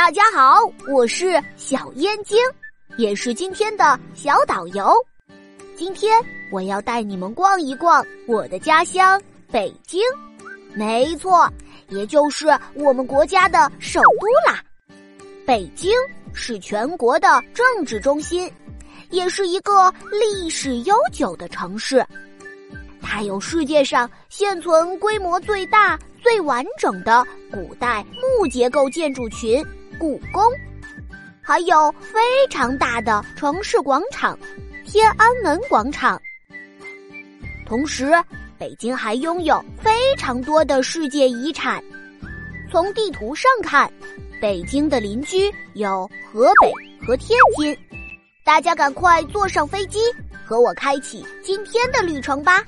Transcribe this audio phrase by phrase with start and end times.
[0.00, 2.38] 大家好，我是小燕京，
[2.96, 4.94] 也是今天的小导游。
[5.76, 6.18] 今天
[6.50, 9.20] 我要带你们逛一逛我的家乡
[9.52, 10.00] 北京，
[10.72, 11.46] 没错，
[11.90, 14.64] 也就是我们国家的首都啦。
[15.44, 15.92] 北京
[16.32, 18.50] 是全国的政治中心，
[19.10, 22.02] 也是一个历史悠久的城市。
[23.02, 28.02] 它有世界上现存规模最大、最完整的古代
[28.38, 29.62] 木结构建筑群。
[30.00, 30.42] 故宫，
[31.42, 32.18] 还有非
[32.48, 34.36] 常大的城市广场——
[34.86, 36.20] 天安门广场。
[37.66, 38.10] 同时，
[38.58, 41.84] 北京还拥有非常多的世界遗产。
[42.70, 43.92] 从地图上看，
[44.40, 46.72] 北京的邻居有河北
[47.06, 47.76] 和天津。
[48.42, 49.98] 大家赶快坐上飞机，
[50.46, 52.64] 和我开启今天的旅程吧！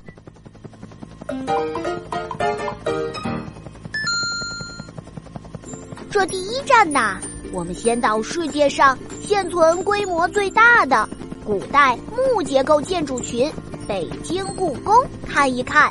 [6.12, 7.18] 这第一站呢，
[7.54, 11.08] 我们先到世界上现存规模最大的
[11.42, 13.50] 古代木结构建筑群——
[13.88, 14.94] 北京故宫
[15.26, 15.90] 看一看。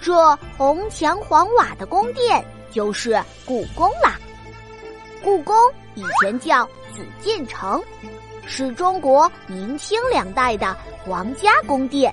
[0.00, 4.18] 这红墙黄瓦的宫殿就是故宫啦。
[5.22, 5.54] 故宫
[5.94, 7.80] 以前叫紫禁城，
[8.48, 12.12] 是中国明清两代的皇家宫殿。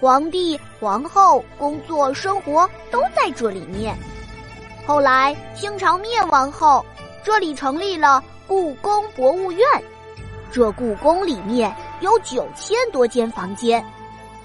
[0.00, 3.96] 皇帝、皇后工作生活都在这里面。
[4.86, 6.84] 后来清朝灭亡后，
[7.22, 9.66] 这里成立了故宫博物院。
[10.50, 13.84] 这故宫里面有九千多间房间，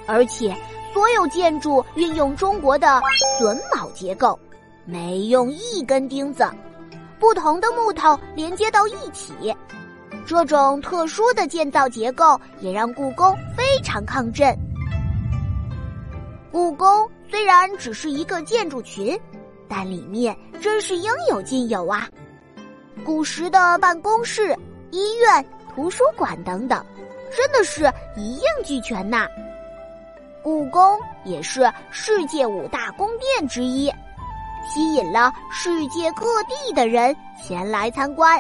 [0.06, 0.56] 而且
[0.94, 3.00] 所有建筑运用中国的
[3.40, 4.38] 榫卯结构，
[4.86, 6.46] 没用一根钉子，
[7.20, 9.56] 不同的木头连接到一起。
[10.26, 14.54] 这种特殊的建造结构也让故宫非常抗震。
[16.54, 19.20] 故宫虽然只是一个建筑群，
[19.68, 22.08] 但里面真是应有尽有啊！
[23.04, 24.56] 古时的办公室、
[24.92, 25.44] 医院、
[25.74, 26.86] 图书馆等等，
[27.36, 29.28] 真的是一应俱全呐。
[30.44, 33.92] 故宫也是世界五大宫殿之一，
[34.70, 38.40] 吸引了世界各地的人前来参观。